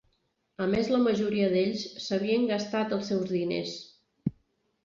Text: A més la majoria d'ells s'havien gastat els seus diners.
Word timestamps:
A 0.63 0.67
més 0.69 0.87
la 0.93 1.01
majoria 1.07 1.49
d'ells 1.51 1.83
s'havien 2.05 2.47
gastat 2.53 2.97
els 2.99 3.13
seus 3.13 3.31
diners. 3.37 3.77